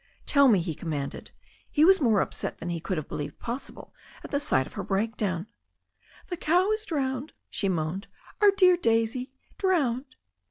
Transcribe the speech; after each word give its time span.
"Tell 0.25 0.47
me," 0.47 0.61
he 0.61 0.73
commanded. 0.73 1.29
He 1.69 1.85
was 1.85 2.01
more 2.01 2.21
upset 2.21 2.57
than 2.57 2.69
he 2.69 2.79
could 2.79 2.97
have 2.97 3.07
believed 3.07 3.37
possible 3.37 3.93
at 4.23 4.31
the 4.31 4.39
sight 4.39 4.65
of 4.65 4.73
her 4.73 4.81
break 4.81 5.15
down. 5.15 5.45
"The 6.29 6.37
cow 6.37 6.71
is 6.71 6.85
drowned," 6.85 7.33
she 7.51 7.69
moaned, 7.69 8.07
"Our 8.41 8.49
dear 8.49 8.77
Daisy 8.77 9.31
drowned 9.59 10.15